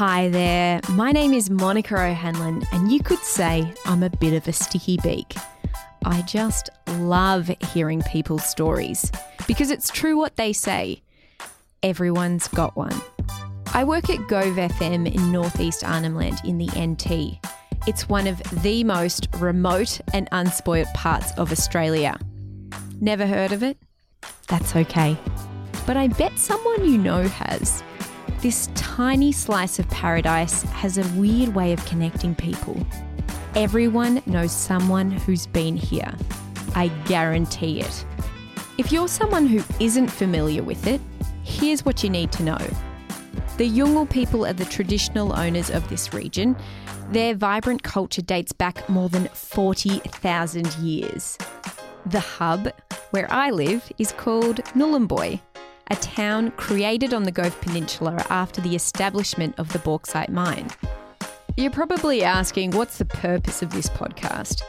[0.00, 4.48] Hi there, my name is Monica O'Hanlon, and you could say I'm a bit of
[4.48, 5.34] a sticky beak.
[6.06, 9.12] I just love hearing people's stories
[9.46, 11.02] because it's true what they say
[11.82, 12.98] everyone's got one.
[13.74, 17.38] I work at Gove FM in northeast Arnhem Land in the NT.
[17.86, 22.18] It's one of the most remote and unspoilt parts of Australia.
[23.02, 23.76] Never heard of it?
[24.48, 25.18] That's okay.
[25.86, 27.82] But I bet someone you know has.
[28.42, 32.74] This tiny slice of paradise has a weird way of connecting people.
[33.54, 36.10] Everyone knows someone who's been here.
[36.74, 38.06] I guarantee it.
[38.78, 41.02] If you're someone who isn't familiar with it,
[41.42, 42.58] here's what you need to know.
[43.58, 46.56] The Yolngu people are the traditional owners of this region.
[47.10, 51.36] Their vibrant culture dates back more than 40,000 years.
[52.06, 52.72] The hub,
[53.10, 55.40] where I live, is called Nhulunbuy,
[55.90, 60.70] a town created on the Gove Peninsula after the establishment of the bauxite mine.
[61.56, 64.62] You're probably asking, what's the purpose of this podcast?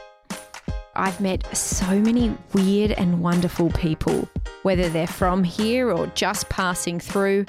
[0.94, 4.28] I've met so many weird and wonderful people,
[4.62, 7.46] whether they're from here or just passing through.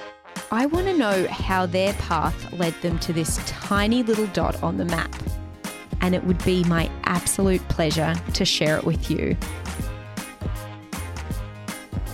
[0.51, 4.77] I want to know how their path led them to this tiny little dot on
[4.77, 5.13] the map.
[5.99, 9.35] And it would be my absolute pleasure to share it with you.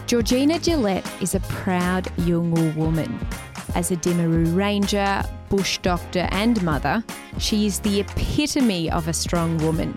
[0.10, 3.20] Georgina Gillette is a proud Yolngu woman.
[3.76, 7.04] As a Dhimurru ranger, bush doctor, and mother,
[7.38, 9.96] she is the epitome of a strong woman.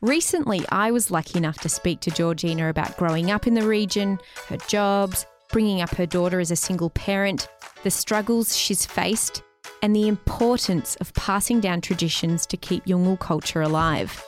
[0.00, 4.18] Recently, I was lucky enough to speak to Georgina about growing up in the region,
[4.48, 7.46] her jobs, bringing up her daughter as a single parent,
[7.84, 9.44] the struggles she's faced,
[9.82, 14.20] and the importance of passing down traditions to keep Yolngu culture alive.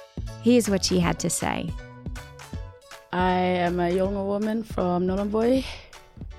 [0.45, 1.69] Here's what she had to say.
[3.13, 5.65] I am a Yolngu woman from Nhulunbuy.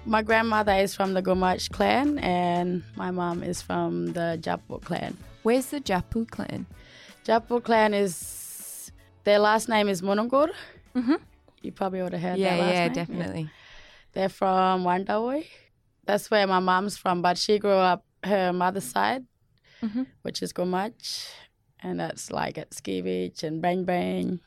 [0.06, 5.18] My grandmother is from the Gumatj clan and my mom is from the Djapu clan.
[5.44, 6.66] Where's the Djapu clan?
[7.25, 8.91] Djapu clan is,
[9.24, 10.50] their last name is Munungurr.
[10.96, 11.16] Mm-hmm.
[11.62, 12.75] You probably would have heard Yeah, that last name.
[12.75, 12.94] yeah, name.
[12.94, 13.50] definitely.
[14.13, 15.46] They're from Wandawuy.
[16.06, 19.25] That's where my mom's from, but she grew up her mother's side,
[19.81, 20.08] Mhm.
[20.22, 21.29] which is Gumatj.
[21.81, 24.40] And that's like at Ski Beach and Bang Bang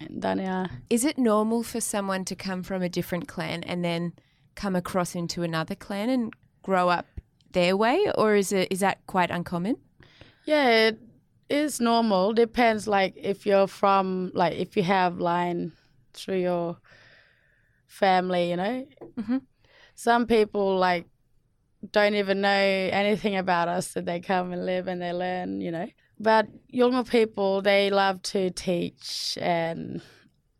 [0.00, 0.70] and Dania.
[0.90, 4.12] Is it normal for someone to come from a different clan and then
[4.54, 6.32] come across into another clan and
[6.62, 7.06] grow up
[7.52, 9.76] their way, or is it is that quite uncommon?
[10.44, 10.98] Yeah, it
[11.48, 12.32] is normal.
[12.32, 15.72] Depends, like if you're from, like if you have line
[16.12, 16.78] through your
[17.86, 18.86] family, you know.
[19.16, 19.42] Mhm.
[19.94, 21.06] Some people like
[21.92, 25.70] don't even know anything about us, so they come and live and they learn, you
[25.70, 25.88] know.
[26.20, 30.02] But younger people, they love to teach and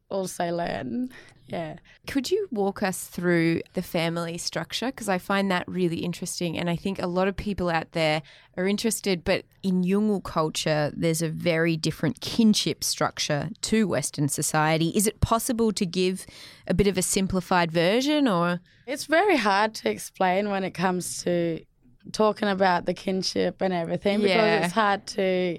[0.08, 1.10] also learn.
[1.48, 1.76] Yeah.
[2.06, 4.86] Could you walk us through the family structure?
[4.86, 6.58] Because I find that really interesting.
[6.58, 8.22] And I think a lot of people out there
[8.58, 14.90] are interested, but in Yolngu culture, there's a very different kinship structure to Western society.
[14.90, 16.26] Is it possible to give
[16.66, 18.60] a bit of a simplified version or?
[18.86, 21.64] It's very hard to explain when it comes to
[22.12, 24.64] talking about the kinship and everything because Yeah.
[24.64, 25.58] it's hard to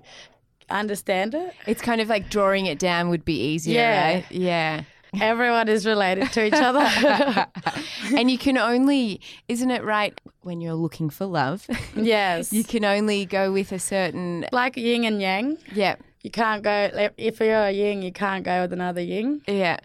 [0.69, 1.53] understand it.
[1.67, 4.13] It's kind of like drawing it down would be easier, Yeah.
[4.13, 4.25] right?
[4.31, 4.83] Yeah.
[5.19, 6.81] Everyone is related to each other.
[8.15, 11.65] and you can only, isn't it right, when you're looking for love,
[11.95, 12.53] yes.
[12.53, 15.57] you can only go with a certain, like yin and yang.
[15.73, 19.41] yeah, You can't go, if you're a yin, you can't go with another yin.
[19.47, 19.77] yeah.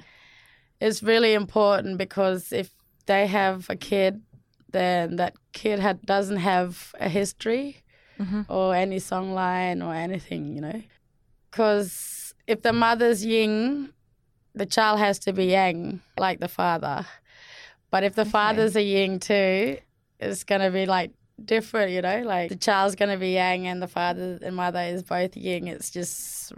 [0.81, 2.71] It's really important because if
[3.07, 4.21] they have a kid,
[4.75, 7.79] then that kid had, doesn't have a history
[8.49, 10.83] or any songline or anything, you know.
[11.51, 13.93] Because if the mother's yin,
[14.55, 17.07] the child has to be yang, like the father.
[17.91, 19.79] But if the father's a yin too,
[20.21, 21.13] it's going to be like
[21.45, 22.23] different, you know.
[22.23, 25.69] Like the child's going to be yang and the father and mother is both yin.
[25.69, 26.53] It's just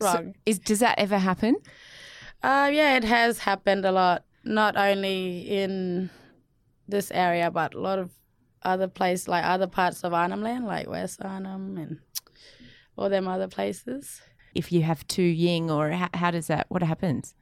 [0.00, 0.34] wrong.
[0.46, 1.56] Is, does that ever happen?
[2.42, 4.24] Uh, yeah, it has happened a lot.
[4.44, 6.10] Not only in
[6.90, 8.10] this area, but a lot of
[8.62, 11.98] other places, like other parts of Arnhem Land, like West Arnhem and
[12.96, 14.20] all them other places.
[14.54, 16.66] If you have two ying, or how, how does that?
[16.68, 17.34] What happens?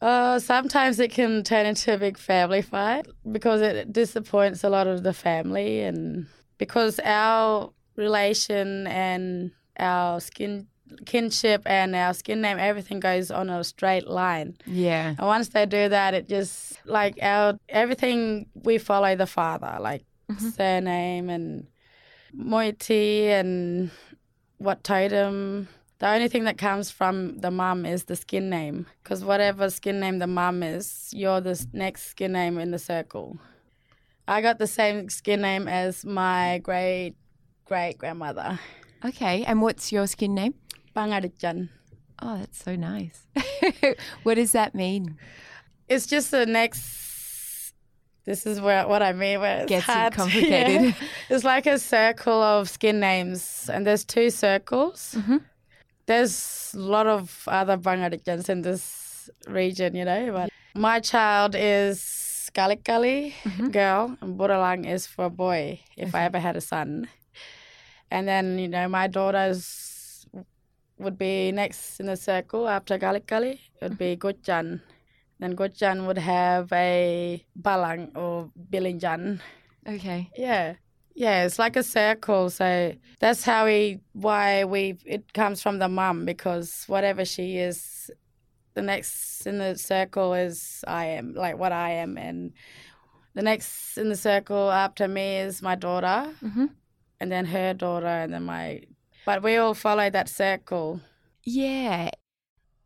[0.00, 4.86] Uh, sometimes it can turn into a big family fight because it disappoints a lot
[4.86, 6.26] of the family, and
[6.58, 10.66] because our relation and our skin
[11.04, 14.56] kinship and our skin name, everything goes on a straight line.
[14.66, 15.14] Yeah.
[15.18, 20.04] And once they do that, it just like our everything we follow the father, like
[20.30, 20.48] mm-hmm.
[20.50, 21.66] surname and
[22.32, 23.90] moiety and
[24.58, 25.68] what totem.
[25.98, 29.98] The only thing that comes from the mum is the skin name, because whatever skin
[29.98, 33.38] name the mum is, you're the next skin name in the circle.
[34.28, 37.14] I got the same skin name as my great
[37.64, 38.58] great grandmother,
[39.04, 39.44] Okay.
[39.44, 40.54] And what's your skin name?
[40.94, 41.68] Bangarichan.
[42.22, 43.26] Oh, that's so nice.
[44.22, 45.16] what does that mean?
[45.88, 46.80] It's just the next.
[48.24, 49.40] This is where what I mean.
[49.40, 50.82] Where it's Gets hard complicated.
[50.82, 50.92] yeah.
[51.30, 55.14] It's like a circle of skin names, and there's two circles.
[55.16, 55.36] Mm-hmm.
[56.06, 60.32] There's a lot of other Bangaricans in this region, you know.
[60.32, 63.68] But my child is Kalikali Mm-hmm.
[63.68, 65.78] girl, and Buralang is for boy.
[65.96, 67.08] If I ever had a son,
[68.10, 70.26] and then you know my daughters
[70.98, 73.52] would be next in the circle after Kalikali.
[73.52, 74.80] It would be Mm-hmm.
[75.38, 79.40] Then Gotjan would have a Balang or Bilinjan.
[79.86, 80.30] Okay.
[80.36, 80.76] Yeah.
[81.14, 82.50] Yeah, it's like a circle.
[82.50, 88.10] So that's how we, why we, it comes from the mum because whatever she is,
[88.74, 92.18] the next in the circle is I am, like what I am.
[92.18, 92.52] And
[93.34, 96.70] the next in the circle after me is my daughter, Mhm.
[97.20, 98.82] And then her daughter, and then my,
[99.24, 101.00] but we all follow that circle.
[101.42, 102.10] Yeah.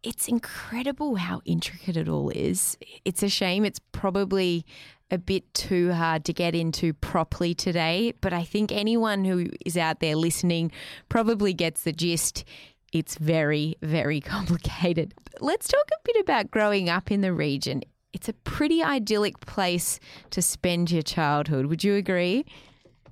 [0.03, 2.79] It's incredible how intricate it all is.
[3.05, 4.65] It's a shame it's probably
[5.11, 9.77] a bit too hard to get into properly today, but I think anyone who is
[9.77, 10.71] out there listening
[11.09, 12.44] probably gets the gist.
[12.93, 15.15] It's very, very complicated.
[15.41, 17.83] Let's talk a bit about growing up in the region.
[18.12, 20.00] It's a pretty idyllic place
[20.31, 21.67] to spend your childhood.
[21.67, 22.44] Would you agree?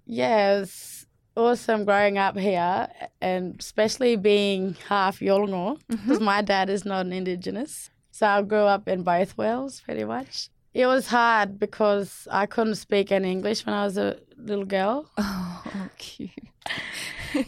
[0.07, 0.98] It's
[1.39, 2.89] awesome growing up here,
[3.21, 5.95] and especially being half Yolngu, mm-hmm.
[5.95, 7.91] because my dad is not an Indigenous.
[8.11, 10.51] So I grew up in both worlds, pretty much.
[10.75, 15.11] It was hard because I couldn't speak any English when I was a little girl.
[15.21, 16.31] Oh, cute.
[17.35, 17.43] so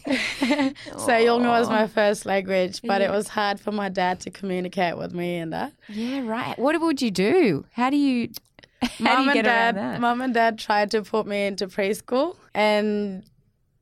[1.08, 5.14] Yolngu was my first language, but it was hard for my dad to communicate with
[5.14, 5.72] me and that.
[5.88, 6.58] Yeah, right.
[6.58, 7.64] What would you do?
[7.72, 8.31] How do you,
[8.82, 13.25] how you and dad, mum and dad tried to put me into preschool, and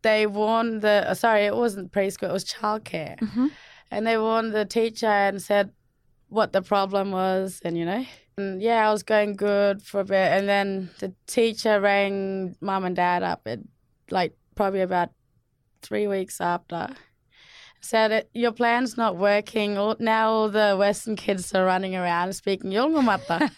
[0.03, 1.05] they warned the.
[1.11, 3.47] uh, Sorry, it wasn't preschool; it was childcare, Mm-hmm.
[3.91, 5.71] and they warned the teacher and said
[6.29, 8.05] what the problem was, and you know.
[8.37, 12.85] And yeah, I was going good for a bit, and then the teacher rang mum
[12.85, 13.59] and dad up at
[14.11, 15.11] like probably about
[15.83, 16.89] three weeks after.
[17.81, 19.79] Said it, your plan's not working.
[19.79, 23.51] All, now all the Western kids are running around speaking Yolngu mata.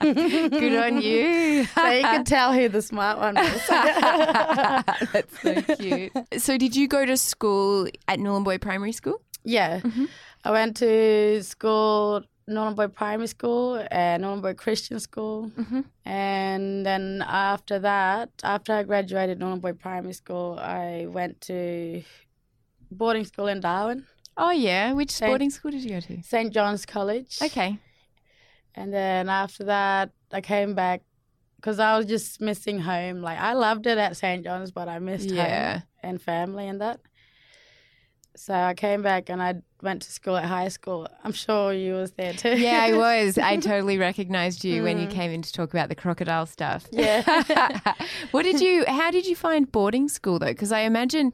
[0.00, 1.64] Good on you.
[1.74, 3.66] so you could tell who the smart one was.
[3.68, 6.12] That's so cute.
[6.38, 9.20] So, did you go to school at Nhulunbuy Primary School?
[9.44, 9.80] yeah.
[9.80, 10.06] Mm-hmm.
[10.42, 15.50] I went to school, Nhulunbuy Primary School and Nhulunbuy Christian School.
[15.56, 15.80] Mm-hmm.
[16.04, 22.02] And then after that, after I graduated Nhulunbuy Primary School, I went to
[22.90, 24.06] boarding school in Darwin,
[24.36, 24.92] Oh, yeah.
[24.92, 26.22] Which Thank- sporting school did you go to?
[26.22, 26.52] St.
[26.52, 27.38] John's College.
[27.42, 27.78] Okay.
[28.74, 31.02] And then after that, I came back
[31.56, 33.20] because I was just missing home.
[33.20, 34.42] Like, I loved it at St.
[34.42, 35.72] John's, but I missed Yeah.
[35.72, 37.00] home and family and that.
[38.36, 41.06] So I came back and I went to school at high school.
[41.24, 42.56] I'm sure you was there too.
[42.56, 43.36] Yeah, I was.
[43.36, 45.10] I totally recognized you when you mm.
[45.10, 46.86] came in to talk about the crocodile stuff.
[46.90, 47.22] Yeah.
[48.30, 50.46] what did you, how did you find boarding school though?
[50.46, 51.32] Because I imagine,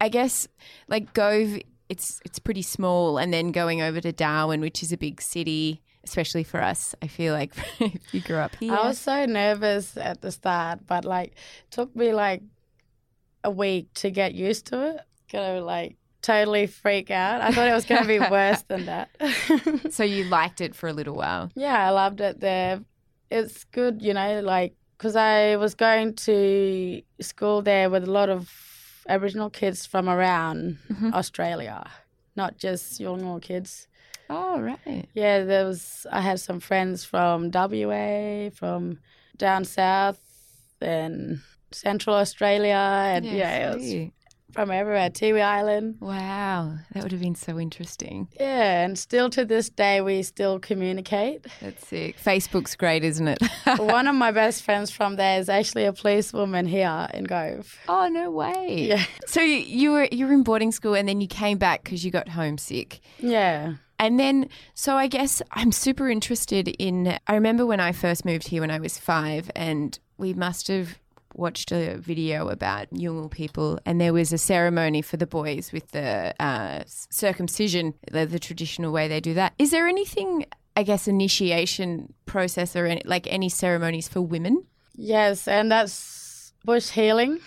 [0.00, 0.48] I guess,
[0.88, 3.18] like Gove, it's, it's pretty small.
[3.18, 7.06] And then going over to Darwin, which is a big city, especially for us, I
[7.06, 8.72] feel like if you grew up here.
[8.72, 11.34] I was so nervous at the start, but like
[11.70, 12.42] took me like
[13.44, 15.00] a week to get used to it.
[15.30, 17.40] Gonna like totally freak out.
[17.40, 19.10] I thought it was gonna be worse than that.
[19.90, 21.50] so you liked it for a little while.
[21.54, 22.80] Yeah, I loved it there.
[23.30, 28.30] It's good, you know, like because I was going to school there with a lot
[28.30, 28.48] of
[29.08, 31.14] Aboriginal kids from around mm-hmm.
[31.14, 31.88] Australia,
[32.36, 33.88] not just Yolngu kids.
[34.30, 35.08] Oh, right.
[35.14, 36.06] Yeah, there was.
[36.12, 38.98] I had some friends from WA, from
[39.36, 40.20] down south,
[40.80, 41.40] and
[41.72, 44.10] Central Australia, and yeah, it was.
[44.52, 45.96] From everywhere, Tiwi Island.
[46.00, 48.28] Wow, that would have been so interesting.
[48.38, 51.46] Yeah, and still to this day, we still communicate.
[51.60, 52.16] That's sick.
[52.18, 53.38] Facebook's great, isn't it?
[53.78, 57.76] One of my best friends from there is actually a policewoman here in Gove.
[57.88, 58.86] oh no way.
[58.88, 59.04] Yeah.
[59.26, 62.04] So you, you were you were in boarding school and then you came back because
[62.04, 63.00] you got homesick.
[63.18, 63.74] Yeah.
[64.00, 67.18] And then, so I guess I'm super interested in.
[67.26, 70.98] I remember when I first moved here when I was five, and we must have
[71.38, 75.88] watched a video about Yolngu people, and there was a ceremony for the boys with
[75.92, 79.54] the uh, circumcision, the, the traditional way they do that.
[79.58, 80.44] Is there anything,
[80.76, 84.64] I guess, initiation process or any, like any ceremonies for women?
[84.94, 87.40] Yes, and that's bush healing.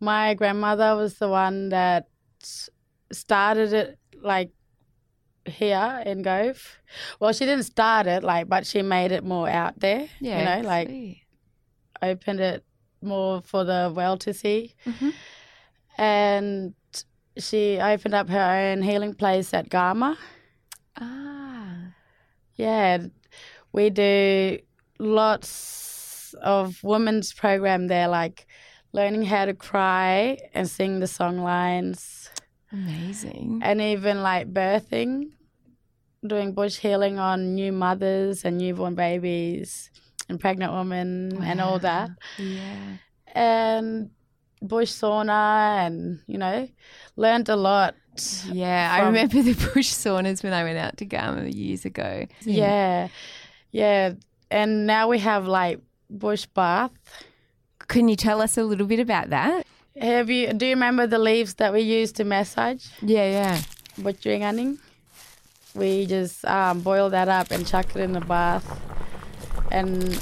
[0.00, 2.08] My grandmother was the one that
[3.12, 4.50] started it, like
[5.44, 6.80] here in Gove.
[7.20, 10.08] Well, she didn't start it, like, but she made it more out there.
[10.18, 11.22] you know, like sweet.
[12.02, 12.64] opened it
[13.02, 14.74] more for the world to see.
[14.86, 15.12] Mhm.
[15.98, 16.74] And
[17.36, 20.16] she opened up her own healing place at Garma.
[21.00, 21.92] ah,
[22.56, 23.06] Yeah,
[23.72, 24.58] we do
[24.98, 28.46] lots of women's program there, like
[28.92, 32.30] learning how to cry and sing the song lines,
[32.72, 33.60] amazing.
[33.62, 35.30] and even like birthing,
[36.26, 39.90] doing bush healing on new mothers and newborn babies
[40.30, 42.96] and pregnant women and all that, Yeah.
[43.34, 44.10] and
[44.62, 46.68] bush sauna, and you know,
[47.16, 47.94] learned a lot.
[48.50, 52.26] Yeah, I remember the bush saunas when I went out to Garma years ago.
[52.42, 53.08] Yeah,
[53.70, 54.14] yeah,
[54.50, 56.90] and now we have like bush bath.
[57.88, 59.66] Can you tell us a little bit about that?
[60.00, 60.52] Have you?
[60.52, 63.62] Do you remember the leaves that we used to massage Yeah, yeah.
[63.98, 64.78] butchering?
[65.74, 68.66] We just um, boil that up and chuck it in the bath,
[69.70, 70.14] and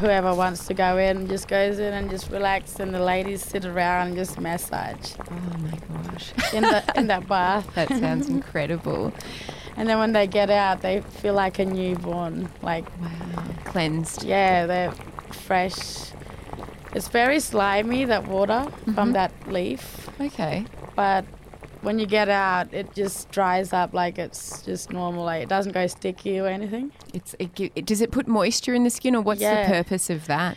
[0.00, 3.64] whoever wants to go in just goes in and just relax, and the ladies sit
[3.64, 6.32] around and just massage Oh my gosh.
[6.52, 7.66] in the in that bath.
[7.74, 9.12] that sounds incredible.
[9.76, 12.48] And then when they get out, they feel like a newborn.
[12.62, 13.44] Like Wow.
[13.64, 14.24] Cleansed.
[14.24, 14.92] yeah, they're
[15.32, 16.12] fresh.
[16.94, 19.12] It's very slimy that water from mm-hmm.
[19.12, 20.08] that leaf.
[20.20, 20.64] Okay.
[20.94, 21.26] but
[21.86, 25.24] when you get out, it just dries up like it's just normal.
[25.24, 26.90] Like it doesn't go sticky or anything.
[27.14, 29.62] It's it, does it put moisture in the skin or what's Yeah.
[29.68, 30.56] the purpose of that?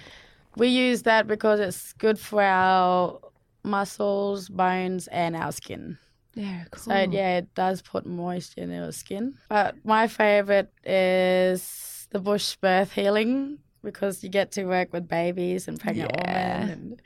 [0.57, 3.19] We use that because it's good for our
[3.63, 5.99] muscles, bones, and our skin.
[6.33, 6.81] Yeah, cool.
[6.83, 9.35] So yeah, it does put moisture in our skin.
[9.49, 15.67] But my favorite is the bush birth healing because you get to work with babies
[15.67, 16.59] and pregnant Yeah.
[16.59, 16.69] women.
[16.71, 17.01] And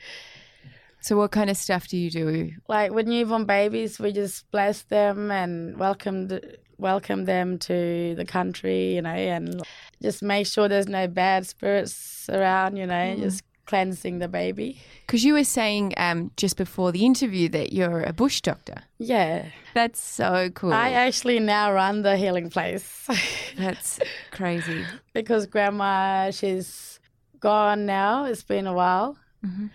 [1.03, 2.51] So what kind of stuff do you do?
[2.69, 8.23] like with newborn babies, we just bless them and welcome the, welcome them to the
[8.25, 9.61] country, you know, and
[10.01, 14.81] just make sure there's no bad spirits around, you know, just cleansing the baby.
[15.05, 18.83] Because you were saying um, just before the interview that you're a bush doctor.
[18.97, 20.71] Yeah, That's so cool.
[20.73, 23.07] I actually now run the healing place
[23.57, 23.99] That's
[24.31, 24.85] crazy.
[25.13, 27.01] because grandma she's
[27.41, 28.23] gone now.
[28.23, 29.69] It's been a while, Mhm.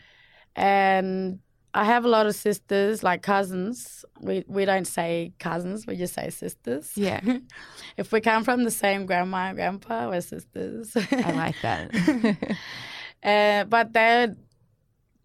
[0.58, 1.38] And.
[1.74, 4.04] I have a lot of sisters, like cousins.
[4.20, 6.92] We we don't say cousins, we just say sisters.
[6.96, 7.20] Yeah,
[7.96, 10.96] If we come from the same grandma and grandpa, we're sisters.
[10.96, 11.86] I like that.
[13.22, 14.28] uh, but they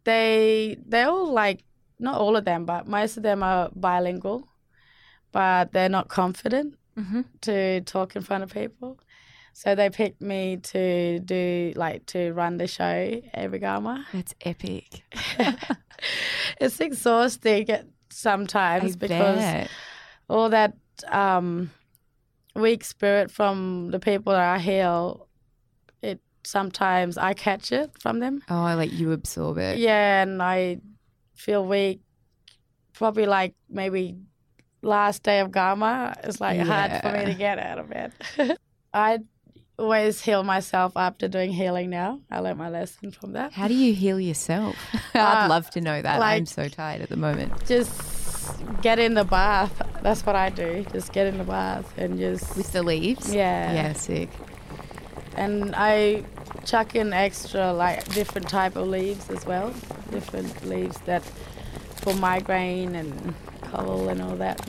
[0.04, 1.64] they they're all like
[2.00, 4.48] not all of them, but most of them are bilingual,
[5.32, 7.24] but they're not confident Mhm.
[7.42, 9.00] to talk in front of people.
[9.54, 14.04] So they picked me to do like to run the show every Garma.
[14.12, 15.04] That's epic.
[16.60, 17.68] it's exhausting
[18.10, 19.70] sometimes I because bet.
[20.28, 20.76] all that
[21.08, 21.70] um,
[22.56, 25.28] weak spirit from the people that I heal,
[26.02, 28.42] it sometimes I catch it from them.
[28.50, 29.78] Oh, I let you absorb it.
[29.78, 30.80] Yeah, and I
[31.36, 32.02] feel weak.
[32.94, 34.16] Probably like maybe
[34.82, 36.16] last day of Garma.
[36.24, 38.14] It's like hard for me to get out of bed.
[38.94, 39.20] I
[39.78, 42.20] always heal myself after doing healing now.
[42.32, 43.54] I learned my lesson from that.
[43.54, 44.76] How do you heal yourself?
[45.14, 46.22] I'd Uh, love to know that.
[46.22, 47.66] I'm so tired at the moment.
[47.66, 47.92] Just
[48.82, 49.82] get in the bath.
[50.02, 50.86] That's what I do.
[50.92, 53.34] Just get in the bath and just With the leaves?
[53.34, 53.74] Yeah.
[53.74, 54.30] Yeah, sick.
[55.36, 56.24] and I
[56.66, 59.74] chuck in extra like different type of leaves as well.
[60.12, 61.24] Different leaves that
[62.04, 64.60] for migraine and cold and all that.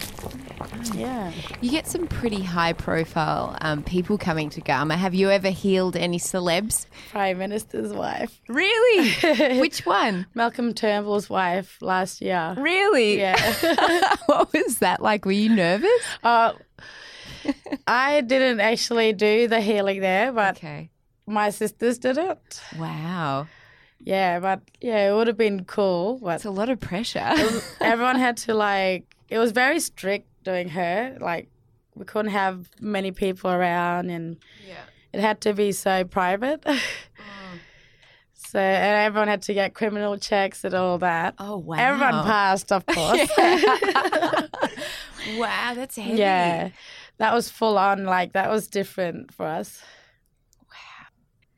[0.93, 1.33] Yeah.
[1.61, 4.97] You get some pretty high profile um, people coming to Garma.
[4.97, 6.87] Have you ever healed any celebs?
[7.11, 8.41] Prime Minister's wife.
[8.49, 9.59] Really?
[9.61, 10.27] Which one?
[10.35, 12.55] Malcolm Turnbull's wife last year.
[12.59, 13.19] Really?
[13.19, 13.37] Yeah.
[14.27, 15.25] what was that like?
[15.25, 15.89] Were you nervous?
[16.23, 16.53] uh,
[17.87, 20.91] I didn't actually do the healing there, but Okay.
[21.27, 22.61] my sisters did it.
[22.79, 23.47] Wow.
[24.01, 26.19] Yeah, but yeah, it would have been cool.
[26.23, 27.33] But It's a lot of pressure.
[27.81, 29.15] everyone had to like.
[29.31, 31.17] It was very strict doing her.
[31.21, 31.49] Like
[31.95, 34.37] we couldn't have many people around, and
[34.67, 34.83] yeah.
[35.13, 36.65] it had to be so private.
[38.55, 41.35] So and everyone had to get criminal checks and all that.
[41.41, 41.77] Oh wow.
[41.77, 43.29] Everyone passed, of course.
[45.37, 46.19] wow, that's heavy.
[46.19, 46.69] yeah,
[47.19, 48.05] that was full on.
[48.05, 49.83] Like that was different for us.
[50.71, 51.07] Wow.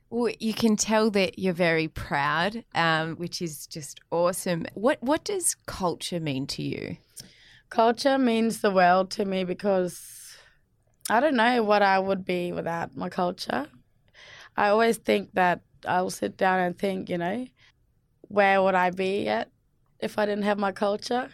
[0.09, 4.65] Well, you can tell that you're very proud, um, which is just awesome.
[4.73, 6.97] What what does culture mean to you?
[7.69, 10.37] Culture means the world to me because
[11.11, 13.67] I don't know what I would be without my culture.
[14.57, 17.47] I always think that I'll sit down and think, you know,
[18.23, 19.51] where would I be at
[20.01, 21.29] if I didn't have my culture?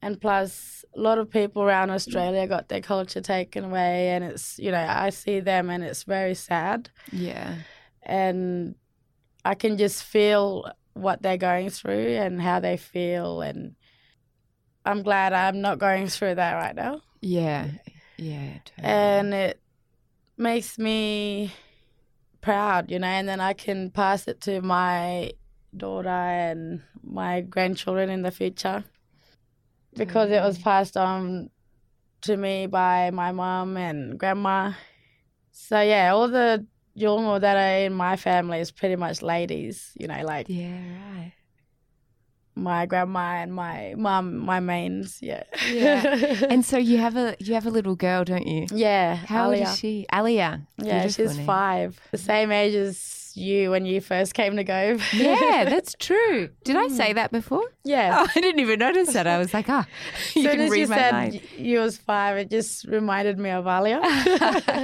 [0.00, 4.58] And plus, a lot of people around Australia got their culture taken away, and it's,
[4.58, 6.90] you know, I see them and it's very sad.
[7.10, 7.56] Yeah.
[8.04, 8.76] And
[9.44, 13.40] I can just feel what they're going through and how they feel.
[13.42, 13.74] And
[14.84, 17.02] I'm glad I'm not going through that right now.
[17.20, 17.70] Yeah.
[18.16, 18.58] Yeah.
[18.64, 18.86] Totally.
[18.86, 19.60] And it
[20.36, 21.52] makes me
[22.40, 25.32] proud, you know, and then I can pass it to my
[25.76, 28.84] daughter and my grandchildren in the future
[29.94, 30.64] because it was mm.
[30.64, 31.50] passed on
[32.22, 34.72] to me by my mom and grandma.
[35.50, 36.66] So yeah, all the
[36.96, 40.80] Yolngu that are in my family is pretty much ladies, you know, like yeah,
[41.16, 41.32] right.
[42.58, 45.44] My grandma and my mum, my mains, yeah.
[45.70, 46.44] Yeah.
[46.50, 48.66] And so you have a you have a little girl, don't you?
[48.72, 49.14] yeah.
[49.16, 50.06] How old is she?
[50.12, 50.62] Alia.
[50.76, 51.46] Yeah, Beautiful she's name.
[51.46, 52.00] five.
[52.10, 55.00] The same age as you when you first came to Gove.
[55.12, 56.48] Yeah, that's true.
[56.64, 57.62] Did I say that before?
[57.84, 58.10] yeah.
[58.18, 59.26] Oh, I didn't even notice that.
[59.28, 59.86] I was like, ah,
[60.34, 61.40] you As soon can as read you my said mind.
[61.56, 64.00] you was five, it just reminded me of Alia.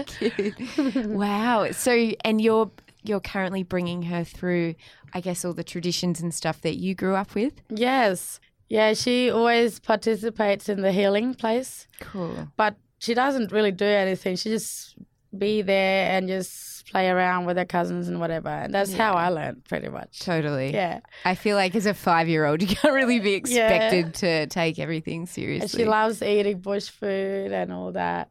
[0.07, 1.07] Cute.
[1.07, 1.71] wow.
[1.73, 1.93] So,
[2.25, 2.71] and you're
[3.05, 4.75] you're currently bringing her through,
[5.13, 7.55] I guess, all the traditions and stuff that you grew up with.
[7.71, 8.41] yes.
[8.71, 12.49] Yeah, she always participates in the healing place, Cool.
[12.57, 14.37] but she doesn't really do anything.
[14.37, 14.97] She just
[15.37, 18.49] be there and just play around with her cousins and whatever.
[18.49, 20.21] And that's how I learned pretty much.
[20.21, 20.73] Totally.
[20.73, 21.01] Yeah.
[21.27, 24.79] I feel like as a five year old, you can't really be expected to take
[24.79, 25.65] everything seriously.
[25.65, 28.31] And she loves eating bush food and all that.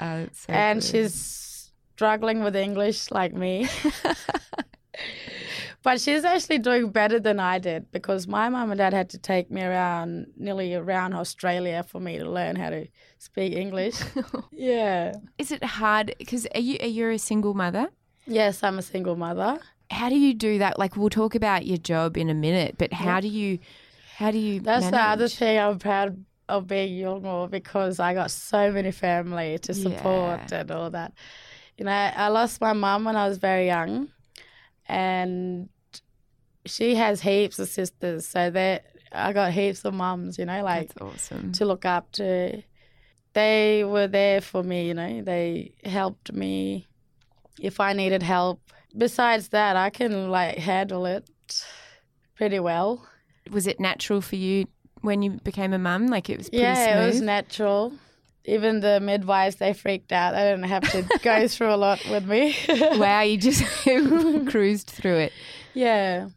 [0.00, 0.88] Oh, so and good.
[0.88, 1.14] she's
[1.94, 3.68] struggling with English like me.
[5.82, 9.18] but she's actually doing better than I did because my mum and dad had to
[9.18, 12.86] take me around nearly around Australia for me to learn how to
[13.18, 13.96] speak English.
[14.52, 15.12] yeah.
[15.38, 16.14] Is it hard?
[16.18, 17.88] Because are you are you a single mother?
[18.26, 19.58] Yes, I'm a single mother.
[19.90, 20.78] How do you do that?
[20.78, 23.58] Like we'll talk about your job in a minute, but how do you
[24.16, 28.30] how do you That's the other thing I'm proud of being Yolngu because I got
[28.30, 30.60] so many family to support Yeah.
[30.60, 31.12] and all that.
[31.78, 34.08] You know, I lost my mum when I was very young,
[34.88, 35.68] and
[36.66, 38.26] she has heaps of sisters.
[38.26, 40.38] So that I got heaps of mums.
[40.38, 41.52] You know, like awesome.
[41.52, 42.62] to look up to.
[43.34, 44.88] They were there for me.
[44.88, 46.86] You know, they helped me
[47.60, 48.60] if I needed help.
[48.96, 51.28] Besides that, I can like handle it
[52.36, 53.06] pretty well.
[53.50, 54.66] Was it natural for you
[55.00, 56.08] when you became a mum?
[56.08, 57.94] Like it was pretty yeah, it was natural.
[58.44, 60.32] Even the midwives, they freaked out.
[60.32, 62.56] They didn't have to go through a lot with me.
[62.68, 63.62] wow, you just
[64.48, 65.32] cruised through it.
[65.74, 66.28] Yeah.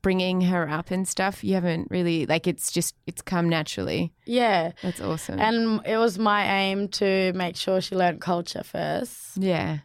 [0.00, 4.12] Bringing her up and stuff, you haven't really, like, it's just, it's come naturally.
[4.24, 4.72] Yeah.
[4.82, 5.40] That's awesome.
[5.40, 9.78] And it was my aim to make sure she learned culture first yeah.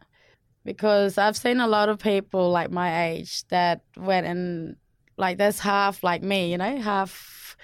[0.64, 4.76] because I've seen a lot of people like my age that went and,
[5.18, 7.58] like, there's half like me, you know, half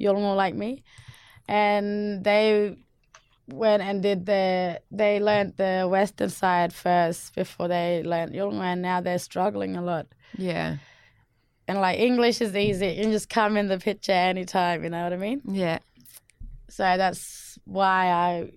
[0.00, 0.82] Yolngu like me.
[1.46, 2.76] And they
[3.48, 8.82] went and did the, they learned the Western side first before they learned Yolngu, and
[8.82, 10.06] now they're struggling a lot.
[10.36, 10.76] Yeah.
[11.66, 12.88] And like English is easy.
[12.88, 15.40] You can just come in the picture anytime, you know what I mean?
[15.46, 15.78] Yeah.
[16.68, 18.50] So that's why I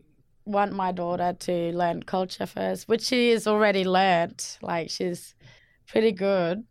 [0.46, 4.44] want my daughter to learn culture first, which she has already learned.
[4.62, 5.36] Like she's
[5.88, 6.66] pretty good.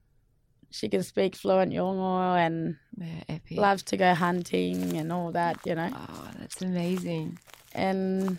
[0.71, 5.75] She can speak fluent Yolngu and Yeah, loves to go hunting and all that, you
[5.75, 5.91] know.
[5.95, 7.39] Oh, that's amazing.
[7.77, 8.39] And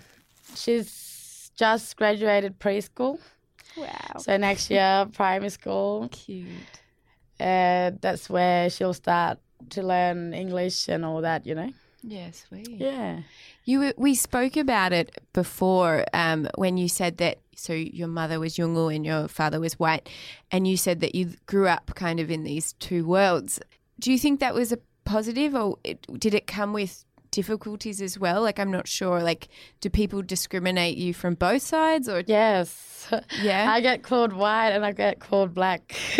[0.56, 3.19] she's just graduated preschool.
[3.78, 4.17] Wow.
[4.17, 6.10] So next year, primary school.
[6.12, 6.47] Cute.
[7.39, 9.38] And that's where she'll start
[9.69, 11.71] to learn English and all that, you know.
[12.02, 12.69] Yeah, sweet.
[12.69, 13.21] Yeah.
[13.65, 17.39] You we spoke about it before um, when you said that.
[17.56, 20.08] So your mother was Yolngu and your father was white,
[20.52, 23.60] and you said that you grew up kind of in these two worlds.
[24.00, 27.04] Do you think that was a positive, or it, did it come with
[27.41, 28.39] difficulties as well?
[28.41, 29.21] Like, I'm not sure.
[29.32, 29.47] Like,
[29.82, 33.08] do people discriminate you from both sides, or Yes.
[33.41, 33.71] Yeah?
[33.76, 35.84] I get called white and I get called black.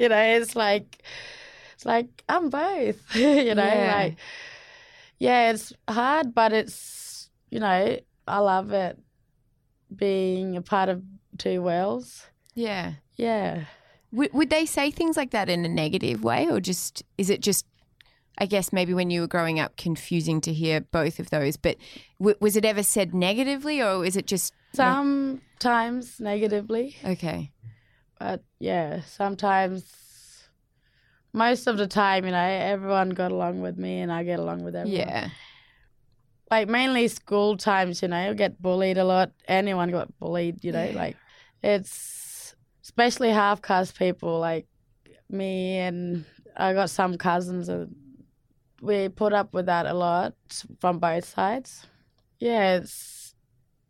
[0.00, 1.02] you know, it's like
[1.74, 3.00] it's like I'm both.
[3.16, 3.94] you know, Yeah.
[3.96, 4.16] like
[5.18, 8.96] yeah, it's hard, but it's you know, I love it
[9.94, 11.02] being a part of
[11.38, 12.26] two worlds.
[12.54, 12.92] yeah?
[13.16, 13.64] Yeah.
[14.12, 17.40] Would, would they say things like that in a negative way, or just is it
[17.42, 17.66] just?
[18.40, 21.56] I guess maybe when you were growing up, confusing to hear both of those.
[21.56, 21.76] But
[22.20, 27.50] w- was it ever said negatively, or is it just Sometimes negatively, okay?
[28.20, 30.48] but yeah, sometimes
[31.32, 34.62] most of the time, you know, everyone got along with me and I get along
[34.64, 35.08] with everyone.
[35.08, 35.30] Yeah,
[36.50, 39.32] like mainly school times, you know, get bullied a lot.
[39.46, 40.96] Anyone got bullied, you know, Yeah.
[40.96, 41.16] like
[41.62, 44.66] it's especially half caste people like
[45.28, 46.24] me and
[46.56, 47.94] I got some cousins and
[48.80, 50.34] we put up with that a lot
[50.80, 51.86] from both sides.
[52.38, 53.34] Yeah, it's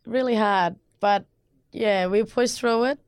[0.06, 1.26] really hard, but
[1.72, 2.98] yeah, we push through it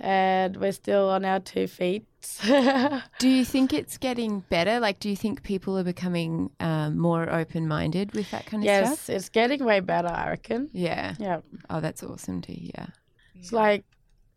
[0.00, 2.06] and we're still on our two feet.
[3.18, 4.78] Do you think it's getting better?
[4.78, 8.66] Like, do you think people are becoming um, more open minded with that kind of
[8.66, 9.08] yes, stuff?
[9.08, 10.68] Yes, it's getting way better, I reckon.
[10.72, 11.14] Yeah.
[11.18, 11.40] Yeah.
[11.70, 12.92] Oh, that's awesome to hear.
[13.34, 13.84] It's like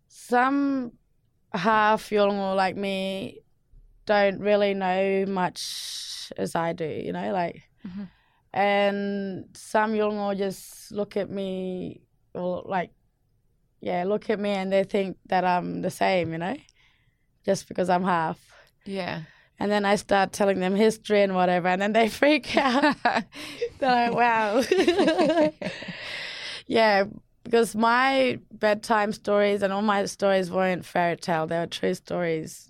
[0.07, 0.93] some
[1.53, 3.42] half Yolngu like me
[4.05, 8.09] don't really know much as I do, you know, like, Mhm.
[8.53, 12.01] and some Yolngu just look at me,
[12.33, 12.91] or like,
[13.81, 16.55] yeah, look at me and they think that I'm the same, you know,
[17.45, 18.39] just because I'm half.
[18.85, 19.21] Yeah.
[19.59, 22.95] And then I start telling them history and whatever, and then they freak out.
[23.79, 24.63] They're like, wow.
[26.67, 27.05] yeah,
[27.43, 31.47] because my bedtime stories and all my stories weren't fairy tale.
[31.47, 32.69] They were true stories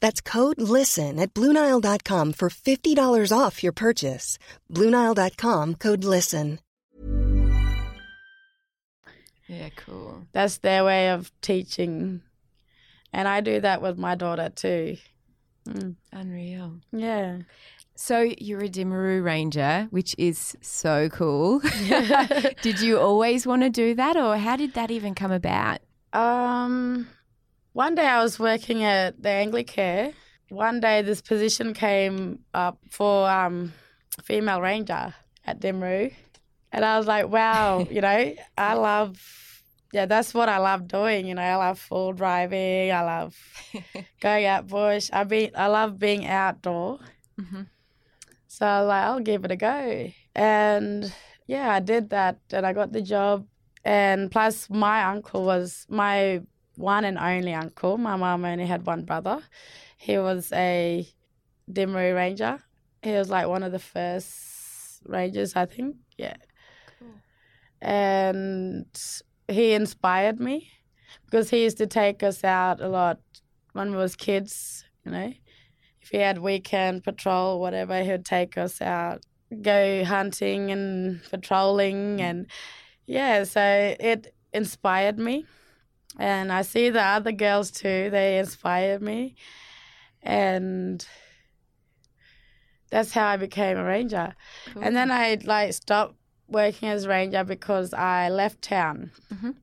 [0.00, 4.38] That's code LISTEN at Bluenile.com for $50 off your purchase.
[4.70, 6.58] Bluenile.com code LISTEN.
[9.50, 10.28] Yeah, cool.
[10.32, 12.22] That's their way of teaching.
[13.12, 14.96] And I do that with my daughter too.
[15.68, 15.96] Mm.
[16.12, 16.78] Unreal.
[16.92, 17.38] Yeah.
[17.96, 21.60] So you're a Dhimurru Ranger, which is so cool.
[22.62, 25.80] did you always want to do that, or how did that even come about?
[26.12, 27.08] Um,
[27.72, 30.14] one day I was working at the Anglicare.
[30.48, 33.72] One day this position came up for um,
[34.24, 35.14] female ranger
[35.46, 36.12] at Dhimurru.
[36.72, 39.18] And I was like, wow, you know, I love,
[39.92, 41.26] yeah, that's what I love doing.
[41.26, 42.90] You know, I love full driving.
[42.92, 43.36] I love
[44.20, 45.10] going out bush.
[45.12, 46.98] I be, I love being outdoor.
[47.40, 47.66] Mhm.
[48.48, 50.10] So I was like, I'll give it a go.
[50.34, 51.12] And
[51.46, 53.46] yeah, I did that and I got the job.
[53.84, 56.42] And plus, my uncle was my
[56.80, 57.98] one and only uncle.
[57.98, 59.40] My mum only had one brother.
[59.96, 61.06] He was a
[61.70, 62.58] Dhimurru Ranger.
[63.02, 65.96] He was like one of the first Rangers, I think.
[66.16, 66.36] Yeah.
[67.80, 68.86] And
[69.48, 70.70] he inspired me
[71.24, 73.20] because he used to take us out a lot
[73.72, 75.32] when we was kids, you know.
[76.02, 79.24] If he had weekend patrol, whatever, he would take us out,
[79.62, 82.46] go hunting and patrolling and
[83.06, 83.60] yeah, so
[83.98, 85.44] it inspired me.
[86.18, 89.36] And I see the other girls too, they inspired me.
[90.22, 91.04] And
[92.90, 94.34] that's how I became a ranger.
[94.80, 96.16] And then I like stopped
[96.48, 99.12] working as ranger because I left town.
[99.32, 99.54] Mhm.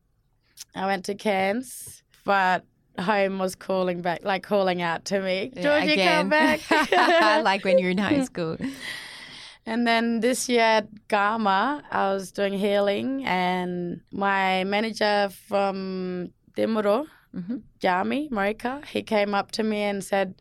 [0.73, 2.63] I went to Cairns, but
[2.99, 6.61] home was calling back, like calling out to me, Georgie, come back.
[7.43, 8.57] like when you're in high school.
[9.65, 17.05] And then this year at Garma, I was doing healing, and my manager from Dhimurru,
[17.35, 17.61] Mhm.
[17.79, 20.35] Jami Marika, he came up to me and said,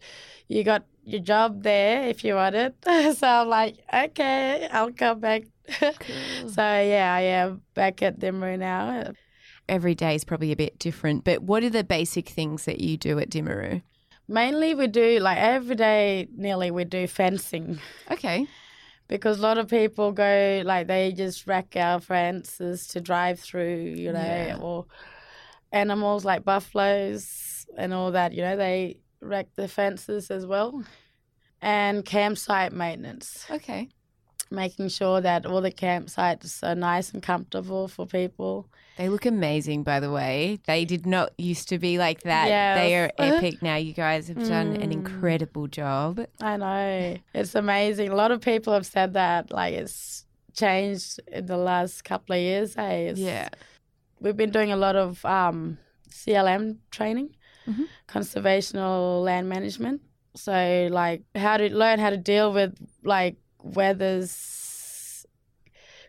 [0.49, 2.75] You got your job there if you want it.
[3.19, 5.43] so I'm like, Okay, I'll come back.
[5.79, 9.13] so yeah, I am back at Dhimurru now.
[9.69, 12.97] Every day is probably a bit different, but what are the basic things that you
[12.97, 13.83] do at Dhimurru?
[14.29, 17.79] Mainly, we do like every day, nearly, we do fencing.
[18.11, 18.47] Okay.
[19.09, 23.95] because a lot of people go like they just wreck our fences to drive through,
[23.97, 24.59] you know, Yeah.
[24.61, 24.87] or
[25.73, 30.83] animals like buffaloes and all that, you know, they wreck the fences as well.
[31.63, 33.47] And campsite maintenance.
[33.51, 33.89] Okay.
[34.49, 38.69] making sure that all the campsites are nice and comfortable for people.
[38.97, 40.61] They look amazing, by the way.
[40.67, 42.47] They did not used to be like that.
[42.47, 42.79] Yes.
[42.79, 43.75] They are epic now.
[43.75, 44.83] You guys have done Mm.
[44.85, 46.25] an incredible job.
[46.41, 47.17] I know.
[47.35, 48.11] It's amazing.
[48.11, 50.25] A lot of people have said that, like, it's
[50.55, 52.75] changed in the last couple of years.
[52.77, 53.49] Hey, it's, Yeah.
[54.21, 55.79] We've been doing a lot of um,
[56.11, 57.31] CLM training,
[57.67, 57.87] Mhm.
[58.09, 60.01] conservational land management.
[60.35, 62.75] So, like, how to learn how to deal with,
[63.05, 65.27] like, weather's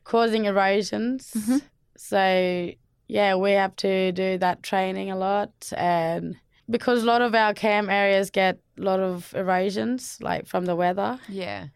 [0.03, 1.31] causing erosions.
[1.35, 1.61] Mhm.
[1.97, 2.71] So,
[3.07, 5.51] yeah, we have to do that training a lot.
[5.75, 6.35] And
[6.69, 10.75] because a lot of our camp areas get a lot of erosions, like from the
[10.75, 11.19] weather.
[11.29, 11.67] Yeah.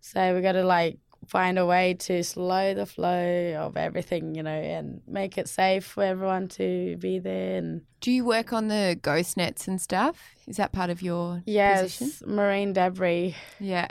[0.00, 0.98] So we got to like
[1.30, 5.84] find a way to slow the flow of everything, you know, and make it safe
[5.84, 7.58] for everyone to be there.
[7.58, 10.16] And Do you work on the ghost nets and stuff?
[10.48, 12.34] Is that part of your yes, position?
[12.34, 13.36] marine debris.
[13.60, 13.86] Yeah.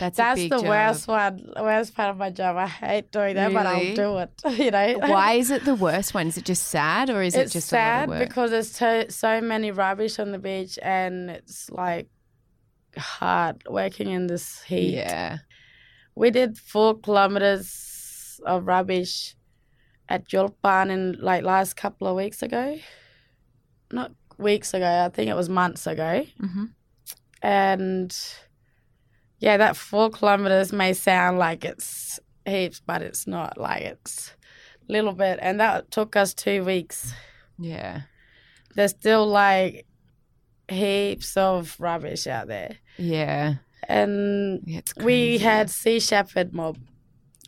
[0.00, 0.64] That's That's the job.
[0.64, 2.56] worst one, worst part of my job.
[2.56, 4.30] I hate doing that, but I'll do it.
[4.58, 6.26] You know, Why is it the worst one?
[6.28, 8.28] Is it just sad or is it's it just sad a lot of work?
[8.28, 12.08] because there's so, so many rubbish on the beach, and it's like
[12.96, 14.94] hard working in this heat.
[14.94, 15.38] yeah.
[16.14, 19.34] We did four kilometers of rubbish
[20.08, 22.78] at Djulpan in like last couple of weeks ago.
[23.90, 26.24] Not weeks ago, I think it was months ago.
[26.40, 26.64] hmm
[27.42, 28.16] And
[29.38, 33.58] yeah, that four kilometers may sound like it's heaps, but it's not.
[33.58, 34.32] Like it's
[34.88, 35.38] a little bit.
[35.42, 37.12] And that took us two weeks.
[37.58, 38.02] Yeah.
[38.74, 39.86] There's still like
[40.68, 42.76] heaps of rubbish out there.
[42.98, 43.54] Yeah.
[43.88, 46.78] And Yeah, we had Sea Shepherd mob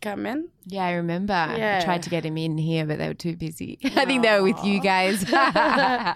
[0.01, 0.49] come in.
[0.67, 1.33] Yeah, I remember.
[1.33, 3.79] I tried to get him in here, but they were too busy.
[3.85, 5.25] I think they were with you guys.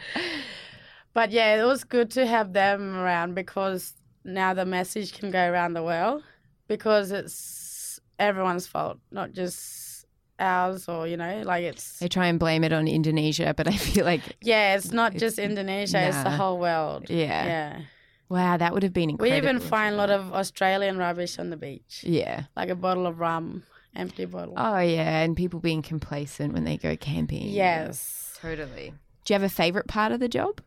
[1.14, 5.50] But yeah, it was good to have them around because now the message can go
[5.50, 6.22] around the world
[6.68, 10.04] because it's everyone's fault, not just
[10.38, 11.98] ours or, you know, like it's.
[11.98, 15.20] they try and blame it on Indonesia, but I feel like, Yeah, it's not It's-
[15.20, 17.10] just Indonesia, it's the whole world.
[17.10, 17.44] yeah.
[17.44, 17.80] Yeah.
[18.28, 19.32] Wow, that would have been incredible.
[19.34, 22.44] We even find a lot of Australian rubbish on the beach, Yeah.
[22.56, 23.62] like a bottle of rum,
[23.96, 24.54] empty bottle.
[24.56, 25.20] Oh, yeah.
[25.20, 27.48] And people being complacent when they go camping.
[27.48, 28.36] yes.
[28.40, 28.92] Totally.
[29.24, 30.60] Do you have a favorite part of the job?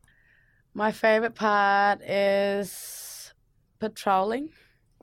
[0.73, 3.33] My favorite part is
[3.79, 4.49] patrolling.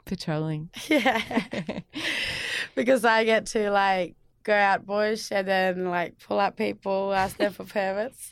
[0.04, 0.70] Patrolling.
[0.88, 1.20] Yeah.
[2.74, 4.14] because I get to like
[4.48, 8.30] go out bush and then like pull up people, ask them for permits.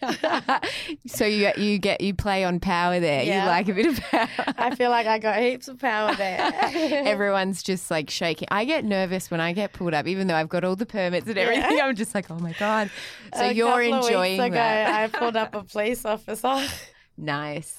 [1.06, 3.22] so you you get you play on power there.
[3.22, 3.42] Yeah.
[3.44, 4.28] You like a bit of power.
[4.56, 6.50] I feel like I got heaps of power there.
[6.64, 8.48] Everyone's just like shaking.
[8.50, 11.28] I get nervous when I get pulled up, even though I've got all the permits
[11.28, 11.80] and everything.
[11.80, 12.90] I'm just like, oh my god.
[13.34, 14.94] So A you're couple of weeks enjoying ago, that.
[15.14, 16.56] I pulled up a police officer.
[17.18, 17.78] Nice.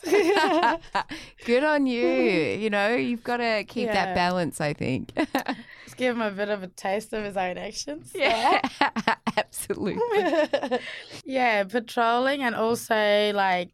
[1.45, 2.08] Good on you.
[2.10, 3.93] You know, you've got to keep Yeah.
[3.93, 4.60] that balance.
[4.60, 5.13] I think.
[5.97, 8.12] Give him a bit of a taste of his own actions.
[8.15, 8.62] yeah,
[9.38, 10.79] absolutely.
[11.25, 13.71] yeah, patrolling and also like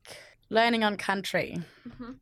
[0.50, 2.14] learning on country mm-hmm.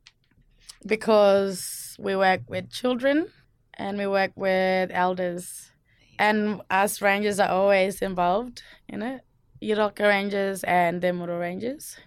[0.85, 3.27] because we work with children
[3.75, 5.71] and we work with elders,
[6.19, 9.21] and us rangers are always involved in it.
[9.61, 11.97] Yirralka Rangers and Dhimurru Rangers.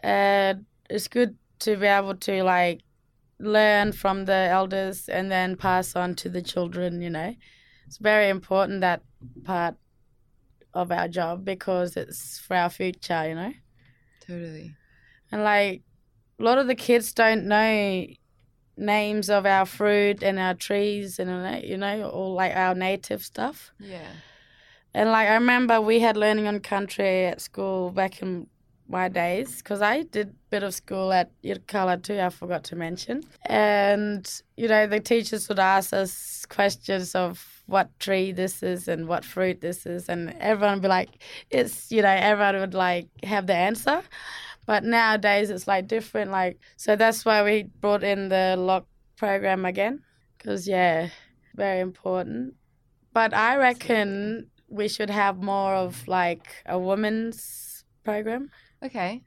[0.00, 2.80] And it's good to be able to like
[3.38, 7.34] learn from the elders and then pass on to the children, you know.
[7.86, 9.02] It's very important that
[9.44, 9.76] part
[10.74, 13.52] of our job because it's for our future, you know.
[14.20, 14.74] Totally.
[15.32, 15.82] And like
[16.38, 18.06] a lot of the kids don't know
[18.76, 23.72] names of our fruit and our trees and you know all like our native stuff.
[23.78, 24.06] Yeah.
[24.94, 28.46] And like I remember we had learning on country at school back in
[28.88, 32.18] my days because I did a bit of school at Yirrkala too.
[32.18, 33.22] I forgot to mention.
[33.46, 39.06] And you know the teachers would ask us questions of what tree this is and
[39.06, 41.10] what fruit this is, and everyone would be like,
[41.50, 44.02] "It's you know." Everyone would like have the answer.
[44.66, 46.30] But nowadays it's like different.
[46.30, 50.02] Like so that's why we brought in the lock program again
[50.36, 51.08] because yeah,
[51.54, 52.54] very important.
[53.12, 58.50] But I reckon we should have more of like a women's program.
[58.84, 59.22] Okay.